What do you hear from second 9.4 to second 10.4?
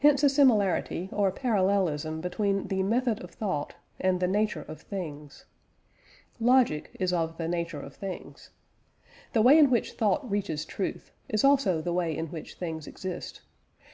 way in which thought